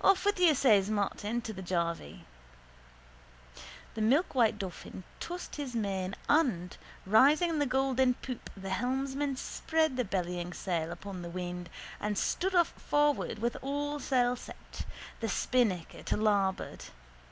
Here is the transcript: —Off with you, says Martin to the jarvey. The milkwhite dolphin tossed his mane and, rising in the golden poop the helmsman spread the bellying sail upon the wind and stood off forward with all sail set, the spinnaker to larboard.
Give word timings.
—Off 0.00 0.24
with 0.24 0.40
you, 0.40 0.52
says 0.52 0.90
Martin 0.90 1.40
to 1.40 1.52
the 1.52 1.62
jarvey. 1.62 2.24
The 3.94 4.00
milkwhite 4.00 4.58
dolphin 4.58 5.04
tossed 5.20 5.54
his 5.54 5.76
mane 5.76 6.16
and, 6.28 6.76
rising 7.06 7.50
in 7.50 7.58
the 7.60 7.66
golden 7.66 8.14
poop 8.14 8.50
the 8.56 8.70
helmsman 8.70 9.36
spread 9.36 9.96
the 9.96 10.04
bellying 10.04 10.52
sail 10.52 10.90
upon 10.90 11.22
the 11.22 11.30
wind 11.30 11.70
and 12.00 12.18
stood 12.18 12.52
off 12.56 12.70
forward 12.72 13.38
with 13.38 13.56
all 13.62 14.00
sail 14.00 14.34
set, 14.34 14.84
the 15.20 15.28
spinnaker 15.28 16.02
to 16.02 16.16
larboard. 16.16 16.86